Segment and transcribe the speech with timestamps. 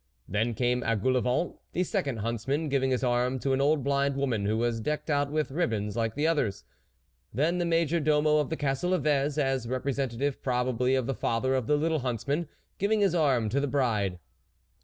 [0.27, 4.47] Then came Engoule vent, the second huntsman, giving his arm to an old blind woman,
[4.47, 6.63] who was decked out with ribands like the others;
[7.31, 11.53] then the major domo of the Castle of Vez, as representative probably of the father
[11.53, 14.17] of the little huntsman, giving his arm to the bride.